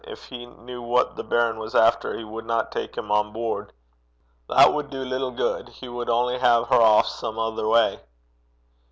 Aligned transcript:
Gin 0.03 0.17
he 0.39 0.45
kent 0.47 0.81
what 0.81 1.15
the 1.15 1.23
baron 1.23 1.59
was 1.59 1.75
efter, 1.75 2.17
he 2.17 2.23
wadna 2.23 2.67
tak 2.71 2.97
him 2.97 3.11
on 3.11 3.31
boord.' 3.31 3.71
'That 4.49 4.73
wad 4.73 4.89
do 4.89 5.05
little 5.05 5.29
guid. 5.29 5.69
He 5.75 5.89
wad 5.89 6.09
only 6.09 6.39
hae 6.39 6.63
her 6.63 6.81
aff 6.81 7.05
some 7.05 7.37
ither 7.37 7.67
gait.' 7.71 7.99